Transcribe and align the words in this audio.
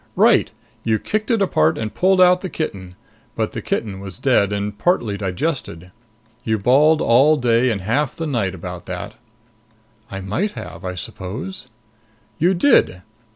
"Right. 0.15 0.49
You 0.83 0.97
kicked 0.97 1.29
it 1.29 1.43
apart 1.43 1.77
and 1.77 1.93
pulled 1.93 2.19
out 2.19 2.41
the 2.41 2.49
kitten, 2.49 2.95
but 3.35 3.51
the 3.51 3.61
kitten 3.61 3.99
was 3.99 4.17
dead 4.17 4.51
and 4.51 4.75
partly 4.75 5.15
digested. 5.15 5.91
You 6.43 6.57
bawled 6.57 7.01
all 7.01 7.37
day 7.37 7.69
and 7.69 7.81
half 7.81 8.15
the 8.15 8.25
night 8.25 8.55
about 8.55 8.87
that." 8.87 9.13
"I 10.09 10.19
might 10.19 10.53
have, 10.53 10.83
I 10.83 10.95
suppose." 10.95 11.67
"You 12.39 12.55
did. 12.55 13.03